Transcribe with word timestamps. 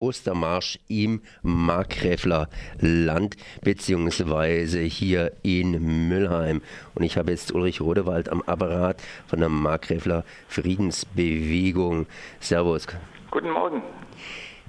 Ostermarsch 0.00 0.78
im 0.86 1.22
Markgräfler 1.42 2.48
Land 2.80 3.36
beziehungsweise 3.62 4.78
hier 4.80 5.32
in 5.42 6.08
Müllheim. 6.08 6.62
Und 6.94 7.02
ich 7.02 7.18
habe 7.18 7.32
jetzt 7.32 7.52
Ulrich 7.52 7.80
Rodewald 7.80 8.28
am 8.28 8.42
Apparat 8.42 9.02
von 9.26 9.40
der 9.40 9.48
Markgräfler 9.48 10.24
Friedensbewegung. 10.46 12.06
Servus. 12.38 12.86
Guten 13.32 13.50
Morgen. 13.50 13.82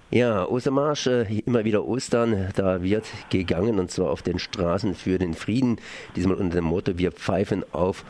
Ja, 0.09 0.47
Ostermarsch, 0.47 1.05
äh, 1.05 1.41
immer 1.45 1.63
wieder 1.63 1.85
Ostern, 1.85 2.49
da 2.55 2.81
wird 2.81 3.05
gegangen 3.29 3.77
und 3.77 3.91
zwar 3.91 4.09
auf 4.09 4.23
den 4.23 4.39
Straßen 4.39 4.95
für 4.95 5.19
den 5.19 5.35
Frieden. 5.35 5.79
Diesmal 6.15 6.37
unter 6.37 6.55
dem 6.55 6.65
Motto, 6.65 6.97
wir 6.97 7.11
pfeifen 7.11 7.63
auf 7.71 8.03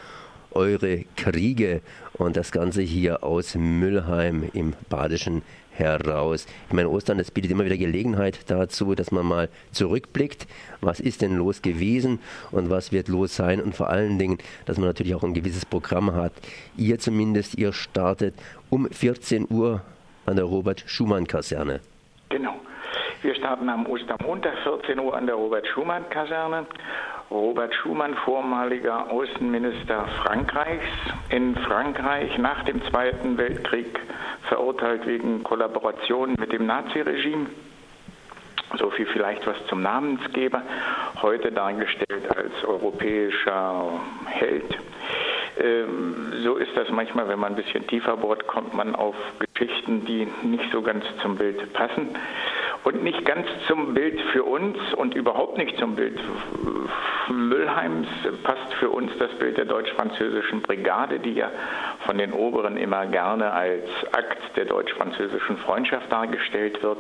eure 0.52 1.06
Kriege 1.16 1.82
und 2.14 2.38
das 2.38 2.52
Ganze 2.52 2.82
hier 2.82 3.24
aus 3.24 3.56
Müllheim 3.56 4.50
im 4.54 4.74
badischen 4.90 5.42
heraus. 5.80 6.46
Ich 6.68 6.74
meine, 6.74 6.90
Ostern, 6.90 7.18
das 7.18 7.32
bietet 7.32 7.52
immer 7.52 7.66
wieder 7.66 7.78
Gelegenheit 7.78 8.50
dazu, 8.52 8.94
dass 8.96 9.12
man 9.12 9.26
mal 9.26 9.50
zurückblickt, 9.72 10.46
was 10.82 11.00
ist 11.00 11.22
denn 11.22 11.38
los 11.38 11.62
gewesen 11.62 12.20
und 12.52 12.70
was 12.70 12.92
wird 12.92 13.08
los 13.08 13.36
sein 13.36 13.62
und 13.62 13.76
vor 13.76 13.90
allen 13.90 14.20
Dingen, 14.20 14.38
dass 14.66 14.78
man 14.78 14.88
natürlich 14.88 15.16
auch 15.16 15.24
ein 15.24 15.34
gewisses 15.34 15.66
Programm 15.66 16.14
hat. 16.14 16.34
Ihr 16.78 17.00
zumindest, 17.00 17.58
ihr 17.58 17.74
startet 17.74 18.36
um 18.70 18.90
14 18.90 19.48
Uhr 19.50 19.82
an 20.26 20.36
der 20.36 20.46
Robert-Schumann-Kaserne. 20.46 21.80
Genau. 22.30 22.56
Wir 23.22 23.36
starten 23.36 23.68
am 23.70 23.86
Ostermontag 23.86 24.54
14 24.64 25.00
Uhr 25.00 25.16
an 25.16 25.26
der 25.26 25.36
Robert-Schumann-Kaserne 25.36 26.66
Robert 27.32 27.76
Schumann, 27.76 28.16
vormaliger 28.26 29.12
Außenminister 29.12 30.08
Frankreichs, 30.24 30.88
in 31.30 31.56
Frankreich 31.58 32.36
nach 32.40 32.64
dem 32.64 32.82
Zweiten 32.90 33.38
Weltkrieg 33.38 34.00
verurteilt 34.48 35.06
wegen 35.06 35.44
Kollaboration 35.44 36.36
mit 36.40 36.52
dem 36.52 36.66
Naziregime. 36.66 37.46
So 38.80 38.90
viel 38.90 39.06
vielleicht 39.08 39.46
was 39.46 39.58
zum 39.68 39.84
Namensgeber, 39.84 40.64
heute 41.22 41.52
dargestellt 41.52 42.36
als 42.36 42.64
europäischer 42.64 43.92
Held. 44.26 44.78
Ähm, 45.60 46.34
so 46.44 46.56
ist 46.56 46.76
das 46.76 46.90
manchmal, 46.90 47.28
wenn 47.28 47.40
man 47.40 47.54
ein 47.54 47.56
bisschen 47.56 47.86
tiefer 47.86 48.18
bohrt, 48.18 48.48
kommt 48.48 48.74
man 48.74 48.96
auf 48.96 49.16
Geschichten, 49.54 50.06
die 50.06 50.28
nicht 50.44 50.72
so 50.72 50.82
ganz 50.82 51.04
zum 51.22 51.36
Bild 51.36 51.74
passen 51.74 52.16
und 52.90 53.04
nicht 53.04 53.24
ganz 53.24 53.46
zum 53.68 53.94
Bild 53.94 54.20
für 54.32 54.44
uns 54.44 54.76
und 54.96 55.14
überhaupt 55.14 55.60
nicht 55.60 55.78
zum 55.78 55.96
Bild 55.96 56.20
Müllheims 57.30 58.08
passt 58.44 58.74
für 58.80 58.90
uns 58.90 59.12
das 59.20 59.30
Bild 59.38 59.58
der 59.58 59.66
deutsch-französischen 59.66 60.64
Brigade, 60.64 61.20
die 61.20 61.34
ja 61.34 61.52
von 62.06 62.18
den 62.18 62.34
Oberen 62.34 62.78
immer 62.78 63.06
gerne 63.06 63.52
als 63.52 63.84
Akt 64.12 64.56
der 64.56 64.66
deutsch-französischen 64.66 65.58
Freundschaft 65.58 66.12
dargestellt 66.12 66.82
wird. 66.82 66.98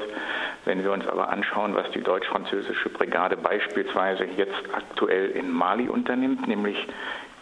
Wenn 0.66 0.84
wir 0.84 0.92
uns 0.92 1.08
aber 1.08 1.30
anschauen, 1.30 1.73
was 1.73 1.90
die 1.92 2.02
deutsch-französische 2.02 2.90
Brigade 2.90 3.38
beispielsweise 3.38 4.26
jetzt 4.38 4.64
aktuell 4.72 5.31
in 5.31 5.52
Mali 5.52 5.90
unternimmt, 5.90 6.48
nämlich 6.48 6.78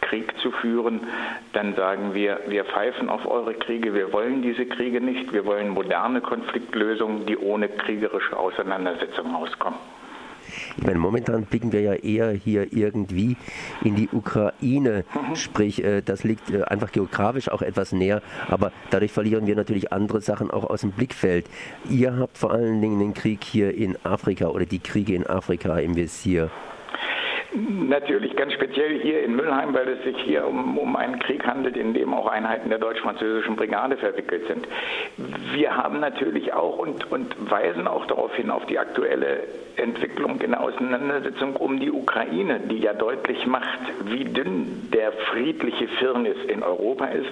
Krieg 0.09 0.33
zu 0.39 0.51
führen, 0.51 1.01
dann 1.53 1.75
sagen 1.75 2.13
wir, 2.13 2.39
wir 2.47 2.65
pfeifen 2.65 3.09
auf 3.09 3.25
eure 3.25 3.53
Kriege, 3.53 3.93
wir 3.93 4.11
wollen 4.13 4.41
diese 4.41 4.65
Kriege 4.65 5.01
nicht, 5.01 5.33
wir 5.33 5.45
wollen 5.45 5.69
moderne 5.69 6.21
Konfliktlösungen, 6.21 7.25
die 7.25 7.37
ohne 7.37 7.69
kriegerische 7.69 8.37
Auseinandersetzung 8.37 9.35
auskommen. 9.35 9.79
Ich 10.77 10.83
meine, 10.83 10.99
momentan 10.99 11.43
blicken 11.43 11.71
wir 11.71 11.81
ja 11.81 11.93
eher 11.93 12.31
hier 12.31 12.71
irgendwie 12.71 13.35
in 13.83 13.95
die 13.95 14.09
Ukraine, 14.11 15.03
mhm. 15.13 15.35
sprich, 15.35 15.83
äh, 15.83 16.01
das 16.01 16.23
liegt 16.23 16.49
äh, 16.49 16.63
einfach 16.63 16.91
geografisch 16.91 17.49
auch 17.49 17.61
etwas 17.61 17.91
näher, 17.91 18.21
aber 18.47 18.71
dadurch 18.89 19.11
verlieren 19.11 19.47
wir 19.47 19.55
natürlich 19.55 19.91
andere 19.91 20.21
Sachen 20.21 20.51
auch 20.51 20.63
aus 20.69 20.81
dem 20.81 20.91
Blickfeld. 20.91 21.47
Ihr 21.89 22.17
habt 22.17 22.37
vor 22.37 22.51
allen 22.51 22.81
Dingen 22.81 22.99
den 22.99 23.13
Krieg 23.13 23.43
hier 23.43 23.75
in 23.75 23.97
Afrika 24.05 24.47
oder 24.47 24.65
die 24.65 24.79
Kriege 24.79 25.13
in 25.13 25.27
Afrika 25.27 25.77
im 25.79 25.95
Visier. 25.95 26.49
Natürlich 27.57 28.35
ganz 28.35 28.53
speziell 28.53 28.99
hier 28.99 29.23
in 29.23 29.35
Müllheim, 29.35 29.73
weil 29.73 29.87
es 29.87 30.03
sich 30.03 30.15
hier 30.17 30.45
um, 30.45 30.77
um 30.77 30.95
einen 30.95 31.17
Krieg 31.17 31.43
handelt, 31.47 31.75
in 31.75 31.95
dem 31.95 32.13
auch 32.13 32.27
Einheiten 32.27 32.69
der 32.69 32.77
deutsch-französischen 32.77 33.55
Brigade 33.55 33.97
verwickelt 33.97 34.45
sind. 34.47 34.67
Wir 35.53 35.75
haben 35.75 35.99
natürlich 35.99 36.53
auch 36.53 36.77
und, 36.77 37.11
und 37.11 37.35
weisen 37.49 37.87
auch 37.87 38.05
darauf 38.05 38.35
hin, 38.35 38.51
auf 38.51 38.67
die 38.67 38.77
aktuelle 38.77 39.39
Entwicklung 39.75 40.39
in 40.41 40.51
der 40.51 40.61
Auseinandersetzung 40.61 41.55
um 41.55 41.79
die 41.79 41.91
Ukraine, 41.91 42.59
die 42.59 42.77
ja 42.77 42.93
deutlich 42.93 43.47
macht, 43.47 43.79
wie 44.05 44.25
dünn 44.25 44.89
der 44.93 45.11
friedliche 45.11 45.87
Firnis 45.87 46.37
in 46.47 46.61
Europa 46.61 47.05
ist 47.05 47.31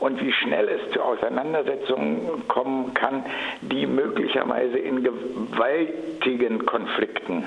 und 0.00 0.22
wie 0.22 0.32
schnell 0.32 0.68
es 0.68 0.92
zu 0.92 1.02
Auseinandersetzungen 1.02 2.46
kommen 2.48 2.94
kann, 2.94 3.22
die 3.60 3.86
möglicherweise 3.86 4.78
in 4.78 5.02
gewaltigen 5.02 6.64
Konflikten 6.64 7.44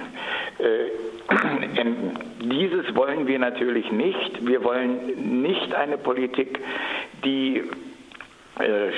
äh, 0.60 1.12
enden. 1.80 2.11
Dieses 2.42 2.96
wollen 2.96 3.28
wir 3.28 3.40
natürlich 3.40 3.92
nicht. 3.92 4.46
Wir 4.46 4.64
wollen 4.64 5.42
nicht 5.42 5.74
eine 5.76 5.98
Politik, 5.98 6.60
die 7.24 7.64
äh, 8.60 8.92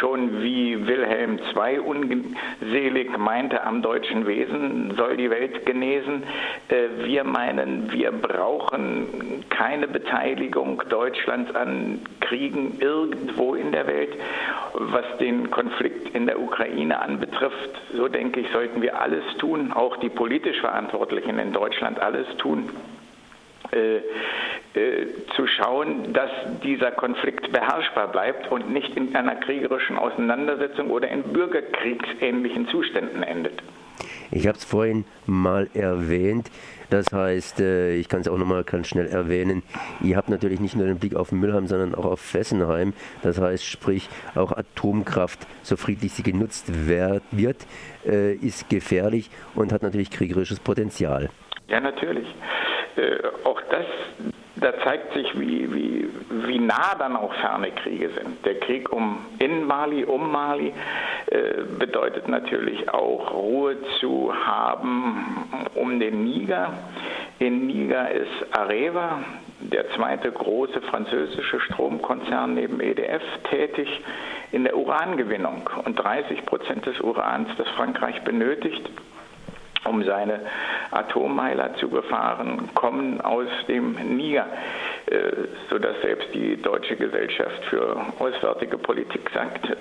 schon 0.00 0.42
wie 0.42 0.86
Wilhelm 0.86 1.38
II 1.38 1.78
unselig 1.80 3.16
meinte, 3.18 3.62
am 3.62 3.82
deutschen 3.82 4.26
Wesen 4.26 4.94
soll 4.96 5.16
die 5.16 5.30
Welt 5.30 5.66
genesen. 5.66 6.22
Äh, 6.68 7.04
wir 7.04 7.24
meinen, 7.24 7.92
wir 7.92 8.10
brauchen 8.10 9.44
keine 9.50 9.86
Beteiligung 9.86 10.82
Deutschlands 10.88 11.54
an 11.54 12.00
Kriegen 12.20 12.78
irgendwo 12.80 13.54
in 13.54 13.72
der 13.72 13.86
Welt. 13.86 14.14
Was 14.72 15.04
den 15.18 15.50
Konflikt 15.50 16.14
in 16.14 16.26
der 16.26 16.40
Ukraine 16.40 17.00
anbetrifft, 17.00 17.70
so 17.92 18.08
denke 18.08 18.40
ich, 18.40 18.50
sollten 18.52 18.80
wir 18.82 19.00
alles 19.00 19.24
tun, 19.38 19.72
auch 19.72 19.96
die 19.98 20.08
politisch 20.08 20.60
Verantwortlichen 20.60 21.38
in 21.38 21.52
Deutschland 21.52 22.00
alles 22.00 22.26
tun, 22.38 22.70
äh, 23.72 23.96
äh, 24.72 25.06
zu 25.34 25.48
schauen, 25.48 26.12
dass 26.12 26.30
dieser 26.62 26.92
Konflikt 26.92 27.50
beherrschbar 27.50 28.06
bleibt 28.08 28.50
und 28.52 28.72
nicht 28.72 28.96
in 28.96 29.16
einer 29.16 29.34
kriegerischen 29.34 29.98
Auseinandersetzung 29.98 30.90
oder 30.90 31.08
in 31.08 31.24
bürgerkriegsähnlichen 31.24 32.68
Zuständen 32.68 33.24
endet. 33.24 33.62
Ich 34.30 34.46
habe 34.46 34.56
es 34.56 34.64
vorhin 34.64 35.04
mal 35.26 35.68
erwähnt. 35.74 36.50
Das 36.88 37.12
heißt, 37.12 37.60
äh, 37.60 37.96
ich 37.96 38.08
kann 38.08 38.20
es 38.20 38.28
auch 38.28 38.38
nochmal 38.38 38.62
ganz 38.62 38.88
schnell 38.88 39.06
erwähnen, 39.06 39.62
ihr 40.02 40.16
habt 40.16 40.28
natürlich 40.28 40.60
nicht 40.60 40.76
nur 40.76 40.86
den 40.86 40.98
Blick 40.98 41.16
auf 41.16 41.32
Müllheim, 41.32 41.66
sondern 41.66 41.94
auch 41.96 42.04
auf 42.04 42.20
Fessenheim. 42.20 42.92
Das 43.22 43.40
heißt, 43.40 43.64
sprich, 43.64 44.08
auch 44.36 44.52
Atomkraft, 44.52 45.46
so 45.62 45.76
friedlich 45.76 46.12
sie 46.12 46.22
genutzt 46.22 46.86
wird, 46.86 47.22
ist 48.04 48.68
gefährlich 48.70 49.30
und 49.54 49.72
hat 49.72 49.82
natürlich 49.82 50.10
kriegerisches 50.10 50.58
Potenzial. 50.58 51.28
Ja, 51.68 51.78
natürlich. 51.78 52.26
Äh, 52.96 53.18
auch 53.44 53.60
das, 53.70 53.86
da 54.56 54.78
zeigt 54.84 55.14
sich, 55.14 55.38
wie, 55.38 55.72
wie, 55.72 56.10
wie 56.46 56.58
nah 56.58 56.94
dann 56.98 57.16
auch 57.16 57.32
ferne 57.34 57.70
Kriege 57.70 58.10
sind. 58.10 58.44
Der 58.44 58.58
Krieg 58.60 58.92
um, 58.92 59.24
in 59.38 59.66
Mali, 59.66 60.04
um 60.04 60.30
Mali, 60.30 60.72
äh, 61.26 61.62
bedeutet 61.78 62.28
natürlich 62.28 62.88
auch 62.90 63.32
Ruhe 63.32 63.76
zu 64.00 64.32
haben 64.34 65.46
um 65.74 65.98
den 65.98 66.24
Niger. 66.24 66.72
In 67.38 67.66
Niger 67.66 68.10
ist 68.10 68.28
Areva, 68.52 69.20
der 69.60 69.90
zweite 69.92 70.30
große 70.30 70.80
französische 70.82 71.60
Stromkonzern 71.60 72.54
neben 72.54 72.80
EDF, 72.80 73.22
tätig 73.50 73.88
in 74.52 74.64
der 74.64 74.76
Urangewinnung. 74.76 75.68
Und 75.84 75.96
30 75.96 76.44
Prozent 76.46 76.86
des 76.86 77.00
Urans, 77.00 77.48
das 77.56 77.68
Frankreich 77.70 78.20
benötigt, 78.22 78.90
um 79.84 80.02
seine 80.04 80.40
Atommeiler 80.90 81.74
zu 81.76 81.88
befahren, 81.88 82.68
kommen 82.74 83.20
aus 83.20 83.48
dem 83.68 84.16
Niger, 84.16 84.46
sodass 85.68 86.00
selbst 86.02 86.32
die 86.34 86.56
Deutsche 86.56 86.96
Gesellschaft 86.96 87.64
für 87.64 87.96
Auswärtige 88.18 88.78
Politik 88.78 89.30
sagt, 89.34 89.68
äh, 89.70 89.74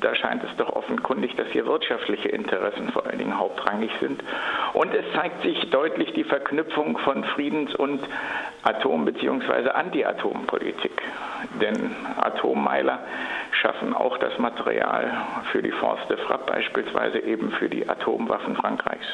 da 0.00 0.14
scheint 0.14 0.42
es 0.44 0.56
doch 0.56 0.70
offenkundig, 0.70 1.36
dass 1.36 1.48
hier 1.48 1.66
wirtschaftliche 1.66 2.28
Interessen 2.28 2.90
vor 2.90 3.06
allen 3.06 3.18
Dingen 3.18 3.38
hauptrangig 3.38 3.90
sind. 4.00 4.22
Und 4.72 4.92
es 4.94 5.04
zeigt 5.14 5.42
sich 5.42 5.70
deutlich 5.70 6.12
die 6.14 6.24
Verknüpfung 6.24 6.98
von 6.98 7.24
Friedens- 7.24 7.74
und 7.74 8.00
Atom- 8.62 9.04
bzw. 9.04 9.70
Anti-Atom-Politik. 9.70 11.02
Denn 11.60 11.94
Atommeiler 12.16 13.00
schaffen 13.52 13.94
auch 13.94 14.18
das 14.18 14.38
Material 14.38 15.12
für 15.52 15.62
die 15.62 15.72
Force 15.72 16.06
de 16.08 16.16
Frappe, 16.16 16.52
beispielsweise 16.52 17.20
eben 17.20 17.50
für 17.52 17.68
die 17.68 17.88
Atomwaffen 17.88 18.56
Frankreichs. 18.56 19.06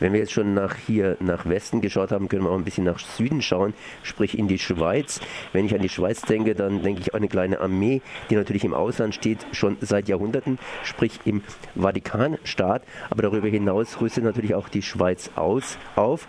Wenn 0.00 0.14
wir 0.14 0.20
jetzt 0.20 0.32
schon 0.32 0.54
nach 0.54 0.76
hier 0.76 1.18
nach 1.20 1.46
Westen 1.46 1.82
geschaut 1.82 2.10
haben, 2.10 2.28
können 2.28 2.44
wir 2.44 2.50
auch 2.50 2.58
ein 2.58 2.64
bisschen 2.64 2.84
nach 2.84 2.98
Süden 2.98 3.42
schauen, 3.42 3.74
sprich 4.02 4.38
in 4.38 4.48
die 4.48 4.58
Schweiz. 4.58 5.20
Wenn 5.52 5.66
ich 5.66 5.74
an 5.74 5.82
die 5.82 5.90
Schweiz 5.90 6.22
denke, 6.22 6.54
dann 6.54 6.82
denke 6.82 7.02
ich 7.02 7.14
an 7.14 7.18
eine 7.18 7.28
kleine 7.28 7.60
Armee, 7.60 8.00
die 8.30 8.36
natürlich 8.36 8.64
im 8.64 8.72
Ausland 8.72 9.14
steht, 9.14 9.46
schon 9.52 9.76
seit 9.82 10.08
Jahrhunderten, 10.08 10.58
sprich 10.84 11.20
im 11.26 11.42
Vatikanstaat. 11.76 12.82
Aber 13.10 13.22
darüber 13.22 13.48
hinaus 13.48 14.00
rüstet 14.00 14.24
natürlich 14.24 14.54
auch 14.54 14.70
die 14.70 14.82
Schweiz 14.82 15.30
aus, 15.36 15.76
auf. 15.96 16.26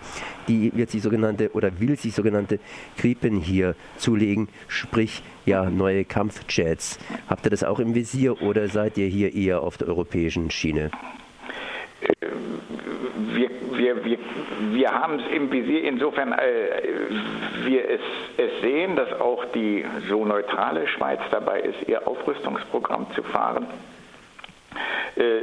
Die 0.50 0.76
wird 0.76 0.90
sich 0.90 1.02
sogenannte 1.02 1.52
oder 1.54 1.80
will 1.80 1.98
sich 1.98 2.14
sogenannte 2.14 2.60
Krippen 2.98 3.40
hier 3.40 3.76
zulegen, 3.96 4.50
sprich 4.68 5.24
ja 5.46 5.70
neue 5.70 6.04
Kampfjets. 6.04 7.00
Habt 7.28 7.46
ihr 7.46 7.52
das 7.52 7.64
auch 7.64 7.80
im 7.80 7.96
Visier 7.96 8.42
oder 8.42 8.68
seid 8.68 8.98
ihr 8.98 9.08
hier 9.08 9.34
eher 9.34 9.62
auf 9.62 9.78
der 9.78 9.88
europäischen 9.88 10.52
Schiene? 10.52 10.92
Wir, 13.96 14.06
wir, 14.06 14.18
wir, 14.72 14.92
haben 14.92 15.20
es 15.20 15.36
im 15.36 15.52
Visier 15.52 15.84
insofern, 15.84 16.34
äh, 16.34 16.40
wir 17.64 17.90
es, 17.90 18.02
es 18.38 18.62
sehen, 18.62 18.96
dass 18.96 19.12
auch 19.20 19.46
die 19.54 19.86
so 20.10 20.26
neutrale 20.26 20.88
Schweiz 20.88 21.20
dabei 21.32 21.62
ist, 21.62 21.88
ihr 21.88 22.08
Aufrüstungsprogramm 22.08 23.08
zu 23.16 23.24
fahren 23.24 23.68
äh, 25.16 25.42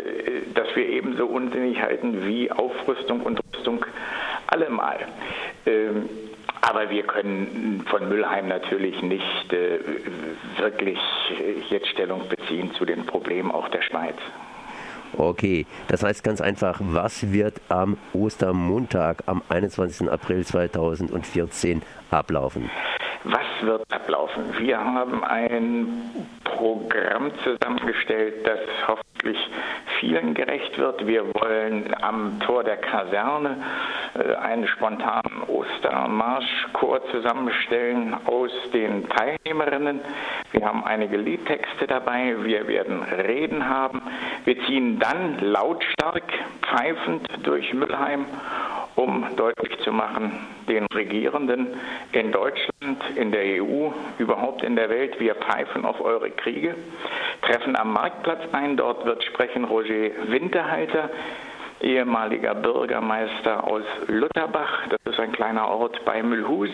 dass 0.54 0.74
wir 0.74 0.88
ebenso 0.88 1.26
unsinnig 1.26 1.82
halten 1.82 2.26
wie 2.26 2.50
Aufrüstung 2.50 3.20
und 3.20 3.38
Rüstung 3.54 3.84
allemal. 4.46 4.98
Ähm, 5.66 6.08
aber 6.62 6.90
wir 6.90 7.02
können 7.02 7.84
von 7.88 8.08
Müllheim 8.08 8.48
natürlich 8.48 9.00
nicht 9.02 9.52
äh, 9.52 9.78
wirklich 10.58 10.98
jetzt 11.68 11.88
Stellung 11.88 12.28
beziehen 12.28 12.72
zu 12.74 12.84
den 12.84 13.04
Problemen 13.04 13.50
auch 13.50 13.68
der 13.68 13.82
Schweiz. 13.82 14.16
Okay, 15.16 15.66
das 15.88 16.02
heißt 16.02 16.22
ganz 16.22 16.40
einfach, 16.40 16.80
was 16.82 17.32
wird 17.32 17.60
am 17.68 17.96
Ostermontag 18.12 19.22
am 19.26 19.42
21. 19.48 20.10
April 20.10 20.44
2014 20.44 21.82
ablaufen? 22.10 22.70
Was 23.24 23.66
wird 23.66 23.82
ablaufen? 23.92 24.44
Wir 24.58 24.78
haben 24.78 25.24
ein 25.24 25.88
Programm 26.44 27.30
zusammengestellt, 27.42 28.46
das 28.46 28.60
hoffentlich 28.86 29.07
vielen 30.00 30.34
gerecht 30.34 30.78
wird. 30.78 31.06
Wir 31.06 31.24
wollen 31.34 31.94
am 32.02 32.40
Tor 32.40 32.64
der 32.64 32.76
Kaserne 32.76 33.56
äh, 34.14 34.34
einen 34.34 34.66
spontanen 34.68 35.42
Ostermarschchor 35.46 37.00
zusammenstellen 37.10 38.14
aus 38.26 38.50
den 38.72 39.08
Teilnehmerinnen. 39.08 40.00
Wir 40.52 40.64
haben 40.64 40.84
einige 40.84 41.16
Liedtexte 41.16 41.86
dabei. 41.86 42.34
Wir 42.42 42.66
werden 42.68 43.02
Reden 43.02 43.68
haben. 43.68 44.02
Wir 44.44 44.60
ziehen 44.66 44.98
dann 44.98 45.38
lautstark 45.40 46.24
pfeifend 46.62 47.28
durch 47.42 47.72
Müllheim 47.74 48.26
um 48.98 49.24
deutlich 49.36 49.78
zu 49.84 49.92
machen, 49.92 50.32
den 50.68 50.84
Regierenden 50.86 51.68
in 52.10 52.32
Deutschland, 52.32 53.00
in 53.14 53.30
der 53.30 53.62
EU, 53.62 53.90
überhaupt 54.18 54.64
in 54.64 54.74
der 54.74 54.90
Welt, 54.90 55.20
wir 55.20 55.36
pfeifen 55.36 55.84
auf 55.84 56.00
eure 56.00 56.30
Kriege, 56.30 56.74
treffen 57.42 57.76
am 57.76 57.92
Marktplatz 57.92 58.40
ein, 58.50 58.76
dort 58.76 59.04
wird 59.04 59.22
sprechen 59.22 59.64
Roger 59.64 60.10
Winterhalter, 60.26 61.10
ehemaliger 61.80 62.56
Bürgermeister 62.56 63.62
aus 63.62 63.84
Lutterbach, 64.08 64.88
das 64.88 65.12
ist 65.12 65.20
ein 65.20 65.30
kleiner 65.30 65.68
Ort 65.68 66.04
bei 66.04 66.20
Mühlhus. 66.24 66.70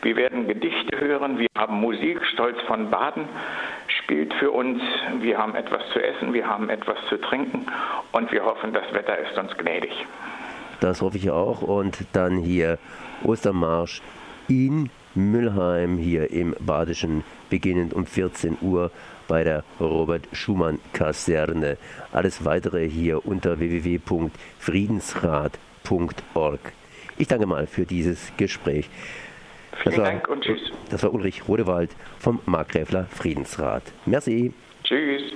Wir 0.00 0.16
werden 0.16 0.48
Gedichte 0.48 0.98
hören, 0.98 1.38
wir 1.38 1.48
haben 1.56 1.78
Musik, 1.78 2.24
Stolz 2.32 2.58
von 2.62 2.90
Baden 2.90 3.28
spielt 4.12 4.34
für 4.34 4.50
uns, 4.50 4.82
wir 5.20 5.38
haben 5.38 5.54
etwas 5.54 5.80
zu 5.94 5.98
essen, 5.98 6.34
wir 6.34 6.46
haben 6.46 6.68
etwas 6.68 6.98
zu 7.08 7.18
trinken 7.18 7.64
und 8.12 8.30
wir 8.30 8.44
hoffen, 8.44 8.74
das 8.74 8.92
Wetter 8.92 9.16
ist 9.16 9.38
uns 9.38 9.56
gnädig. 9.56 9.90
Das 10.80 11.00
hoffe 11.00 11.16
ich 11.16 11.30
auch. 11.30 11.62
Und 11.62 12.04
dann 12.12 12.36
hier 12.36 12.78
Ostermarsch 13.24 14.02
in 14.48 14.90
Müllheim 15.14 15.96
hier 15.96 16.30
im 16.30 16.54
Badischen, 16.60 17.24
beginnend 17.48 17.94
um 17.94 18.04
14 18.04 18.58
Uhr 18.60 18.90
bei 19.28 19.44
der 19.44 19.64
Robert 19.80 20.28
Schumann 20.32 20.78
Kaserne. 20.92 21.78
Alles 22.12 22.44
weitere 22.44 22.86
hier 22.86 23.24
unter 23.24 23.60
www.friedensrat.org. 23.60 26.60
Ich 27.16 27.28
danke 27.28 27.46
mal 27.46 27.66
für 27.66 27.86
dieses 27.86 28.30
Gespräch. 28.36 28.90
Vielen 29.82 29.96
war, 29.96 30.04
Dank 30.04 30.28
und 30.28 30.42
tschüss. 30.42 30.60
Das 30.90 31.02
war 31.02 31.12
Ulrich 31.12 31.48
Rodewald 31.48 31.90
vom 32.18 32.40
Markgräfler 32.46 33.06
Friedensrat. 33.10 33.82
Merci. 34.06 34.52
Tschüss. 34.84 35.32